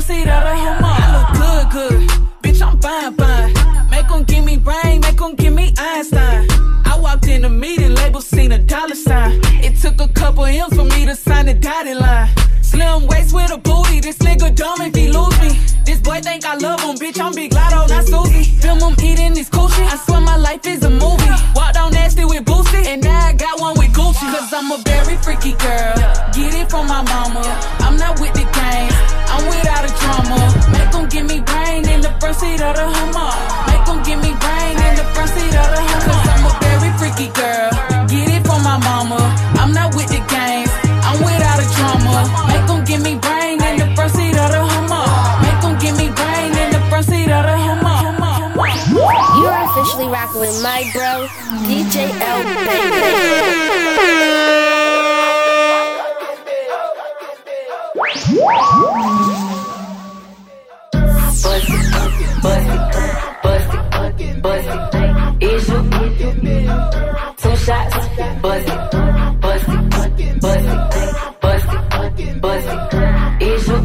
The 0.07 0.13
front 0.13 0.25
seat 0.25 0.29
of. 0.29 0.43
I 0.83 1.05
look 1.15 1.29
good, 1.35 1.99
good. 1.99 2.09
Bitch, 2.41 2.61
I'm 2.61 2.79
fine, 2.79 3.13
fine. 3.15 3.89
Make 3.89 4.07
them 4.07 4.23
give 4.23 4.45
me 4.45 4.57
brain, 4.57 5.01
make 5.01 5.17
them 5.17 5.35
give 5.35 5.53
me 5.53 5.73
Einstein. 5.77 6.47
I 6.85 6.97
walked 6.99 7.27
in 7.27 7.41
the 7.41 7.49
meeting, 7.49 7.93
label 7.93 8.21
seen 8.21 8.53
a 8.53 8.57
dollar 8.57 8.95
sign. 8.95 9.41
It 9.63 9.75
took 9.81 9.99
a 9.99 10.07
couple 10.07 10.45
M's 10.45 10.73
for 10.75 10.85
me 10.85 11.05
to 11.05 11.15
sign 11.15 11.47
the 11.47 11.53
dotted 11.53 11.97
line. 11.97 12.29
Slim 12.61 13.07
waist 13.07 13.33
with 13.33 13.51
a 13.51 13.57
booty, 13.57 13.99
this 13.99 14.17
nigga 14.19 14.55
dumb 14.55 14.81
if 14.81 14.95
he 14.95 15.09
lose 15.09 15.37
me. 15.41 15.59
This 15.83 15.99
boy 15.99 16.21
think 16.21 16.45
I 16.45 16.55
love 16.55 16.79
him, 16.79 16.95
bitch, 16.95 17.19
I'm 17.19 17.33
Big 17.33 17.51
Latto, 17.51 17.89
not 17.89 18.05
Susie. 18.05 18.43
Film 18.61 18.79
him 18.79 18.95
eating 19.03 19.33
this 19.33 19.49
coochie, 19.49 19.87
I 19.87 19.97
swear 20.05 20.21
my 20.21 20.37
life 20.37 20.65
is 20.65 20.83
a 20.83 20.89
movie. 20.89 21.31
Walked 21.55 21.77
on 21.77 21.91
nasty 21.91 22.23
with 22.23 22.45
Boosie, 22.45 22.85
and 22.85 23.03
now 23.03 23.27
I 23.27 23.33
got 23.33 23.59
one 23.59 23.77
with 23.77 23.91
Gucci. 23.93 24.27
Cause 24.31 24.53
I'm 24.53 24.71
a 24.71 24.77
very 24.85 25.17
freaky 25.17 25.53
girl, 25.53 25.95
get 26.31 26.53
it 26.53 26.69
from 26.69 26.87
my 26.87 27.01
mama. 27.01 27.36
Seat 32.57 32.65
of 32.65 32.75
the 32.75 32.89
Hummer. 32.89 33.29
Make 33.69 33.85
them 33.85 34.01
give 34.03 34.19
me 34.19 34.33
brain 34.41 34.77
in 34.81 34.95
the 34.97 35.05
front 35.13 35.29
seat 35.29 35.53
of 35.53 35.69
the 35.69 35.77
Hummer. 35.77 36.09
Cause 36.09 36.25
I'm 36.33 36.45
a 36.49 36.53
very 36.65 36.89
freaky 36.97 37.29
girl, 37.37 37.69
get 38.09 38.29
it 38.33 38.41
from 38.47 38.63
my 38.63 38.77
mama. 38.81 39.21
I'm 39.61 39.73
not 39.73 39.93
with 39.95 40.09
the 40.09 40.21
games, 40.25 40.71
I'm 41.05 41.21
without 41.21 41.61
a 41.61 41.67
drama. 41.77 42.25
Make 42.49 42.65
them 42.65 42.81
give 42.85 43.01
me 43.01 43.15
brain 43.21 43.61
in 43.61 43.77
the 43.77 43.87
front 43.93 44.11
seat 44.13 44.33
of 44.33 44.49
the 44.49 44.61
Hummer. 44.65 45.05
Make 45.45 45.61
them 45.61 45.77
give 45.77 45.95
me 46.01 46.09
brain 46.09 46.51
in 46.57 46.73
the 46.73 46.81
front 46.89 47.05
seat 47.05 47.29
of 47.29 47.45
the 47.45 47.57
Hummer. 47.61 48.17
You 49.37 49.45
are 49.45 49.63
officially 49.69 50.07
rocking 50.09 50.41
with 50.41 50.57
my 50.63 50.81
bro, 50.93 51.29
DJ 51.69 52.09
L 52.09 52.41
Banger. 59.05 59.33
shots. 67.67 67.95
Bust 68.41 68.67
it, 68.67 68.79
bust 69.41 69.67
it, 69.67 69.89
bust 69.91 70.17
it, 70.19 70.41
bust 71.41 71.69
it, 72.19 72.41
bust 72.41 72.67
it. 72.67 73.41
Is 73.41 73.67
your 73.67 73.81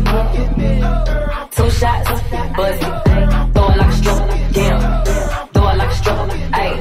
two 1.56 1.70
shots? 1.80 2.10
Bust 2.58 2.82
it, 2.82 2.94
throw 3.54 3.68
it 3.70 3.76
like 3.80 3.88
a 3.88 3.96
stroke, 4.00 4.28
damn. 4.56 4.80
Throw 5.52 5.68
it 5.68 5.76
like 5.80 5.90
a 5.90 5.96
stroke, 6.00 6.30
ayy. 6.60 6.74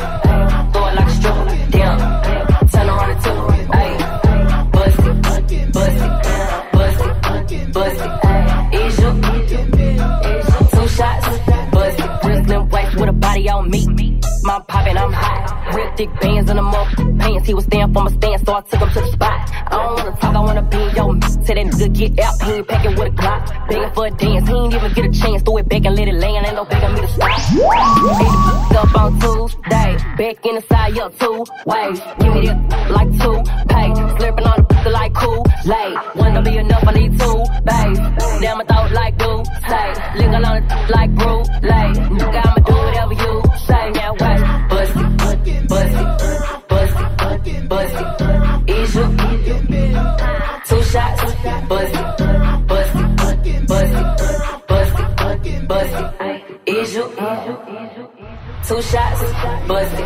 Throw 0.74 0.88
it 0.90 0.96
like 1.00 1.08
a 1.08 1.16
stroke, 1.18 1.48
damn. 1.74 1.98
Turn 2.70 2.88
around 2.90 3.10
and 3.14 3.22
tip, 3.24 3.38
ayy. 3.80 3.96
Bust 4.72 5.00
it, 5.10 5.16
bust 5.24 5.52
it, 5.52 5.74
bust 5.74 7.02
it, 7.52 7.74
bust 7.74 8.02
it. 8.06 8.12
Is 8.80 9.00
your 9.02 9.14
two 10.74 10.88
shots? 10.98 11.28
Bust 11.72 12.00
it, 12.00 12.12
bristling 12.22 12.66
waist 12.70 12.94
with 12.96 13.10
a 13.10 13.12
body 13.14 13.50
on 13.50 13.70
me. 13.72 13.82
My 14.44 14.60
poppin', 14.68 14.98
I'm 14.98 15.14
hot. 15.14 15.76
Rip 15.76 15.96
thick 15.96 16.10
bands 16.20 16.50
in 16.50 16.58
the 16.58 16.64
motherfucker 16.64 16.91
things. 17.42 17.48
He 17.48 17.54
was 17.54 17.66
staying 17.66 17.94
for 17.94 18.04
my 18.04 18.12
stance, 18.12 18.44
so 18.44 18.54
I 18.54 18.62
took 18.62 18.80
him 18.80 18.90
to 18.90 19.02
the 19.02 19.12
spot. 19.12 19.50
I 19.52 19.70
don't 19.70 19.96
wanna 19.96 20.18
talk, 20.18 20.36
I 20.36 20.40
wanna 20.40 20.62
be 20.62 20.78
in 20.78 20.96
your 20.96 21.14
mix. 21.14 21.36
Tell 21.36 21.56
that 21.56 21.66
nigga 21.66 21.94
get 21.94 22.20
out, 22.20 22.42
he 22.42 22.52
ain't 22.52 22.68
packing 22.68 22.96
with 22.96 23.08
a 23.08 23.12
Glock. 23.12 23.68
Begging 23.68 23.92
for 23.92 24.06
a 24.06 24.12
dance, 24.12 24.48
he 24.48 24.56
ain't 24.56 24.74
even 24.74 24.94
get 24.94 25.06
a 25.06 25.12
chance. 25.22 25.44
Throw 25.44 25.58
it 25.58 25.70
back 25.70 25.86
and 25.86 25.96
let 25.96 26.08
it 26.08 26.16
land, 26.16 26.46
ain't 26.46 26.56
no 26.56 26.66
begging 26.66 26.94
me 26.94 27.02
to 27.02 27.08
stop. 27.08 27.40
Ate 28.22 28.78
up 28.78 28.96
on 28.96 29.20
Tuesday, 29.20 29.98
back 30.18 30.46
in 30.46 30.56
the 30.56 30.64
side, 30.70 30.96
yeah, 30.96 31.10
two 31.20 31.46
ways. 31.66 32.00
Give 32.20 32.34
me 32.34 32.48
that 32.48 32.92
like 32.92 33.12
two 33.20 33.38
pay, 33.70 33.90
slurping 34.18 34.48
on 34.48 34.84
the 34.84 34.90
like 34.90 35.14
cool 35.14 35.46
late. 35.66 35.98
One 36.16 36.34
don't 36.34 36.44
be 36.44 36.58
enough, 36.58 36.88
I 36.88 36.94
need 36.94 37.20
two 37.20 37.44
bass. 37.64 37.98
Damn, 38.42 38.58
my 38.58 38.64
thought 38.66 38.92
like 38.92 39.18
do 39.18 39.44
say, 39.68 39.88
lick 40.16 40.32
on 40.38 40.42
the 40.42 40.88
like 40.90 41.12
brew 41.16 41.40
late. 41.62 41.96
Nigga, 42.12 42.42
I'm 42.46 42.61
shots, 58.92 59.22
bust 59.68 59.94
it. 59.94 60.06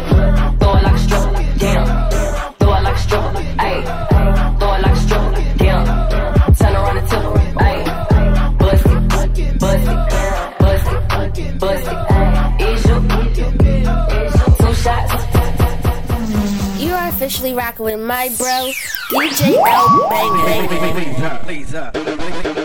Throw 0.60 0.76
it 0.78 0.84
like 0.84 0.94
a 0.94 1.00
stroke, 1.00 1.34
damn. 1.58 1.86
Throw 2.60 2.74
it 2.76 2.84
like 2.84 2.96
a 2.96 3.00
stroke, 3.00 3.34
ayy. 3.66 3.82
Throw 4.60 4.74
it 4.76 4.82
like 4.86 4.92
a 4.92 5.02
stroke, 5.06 5.36
damn. 5.58 5.86
Turn 6.56 6.74
around 6.76 6.98
and 6.98 7.08
tip, 7.10 7.24
ayy. 7.66 7.84
Bust 8.60 8.86
it, 8.86 9.00
bust 9.60 9.88
it, 9.88 10.00
bust 10.60 10.88
it, 11.40 11.60
bust 11.60 11.88
it, 11.88 12.00
ayy. 12.18 12.34
Is 12.62 12.86
you, 12.86 12.98
two 14.60 14.74
shots. 14.84 15.12
You 16.80 16.92
are 16.94 17.08
officially 17.10 17.54
rocking 17.54 17.86
with 17.86 18.00
my 18.00 18.30
bro, 18.38 18.72
DJ 19.12 19.56
L. 19.66 20.10
Bang 20.10 20.34
Bang. 21.74 22.65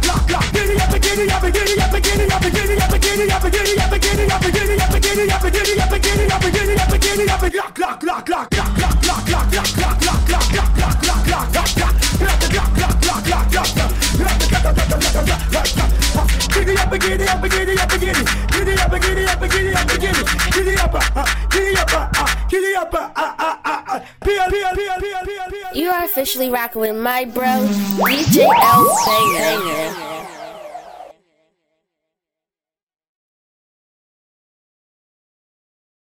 You 25.73 25.89
are 25.89 26.03
officially 26.03 26.49
rocking 26.49 26.81
with 26.81 26.95
my 26.95 27.25
bro, 27.25 27.45
DJ 27.45 28.45
L. 28.45 28.95
Sanger. 29.05 30.20